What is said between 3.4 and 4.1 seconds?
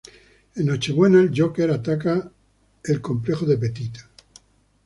de Petit.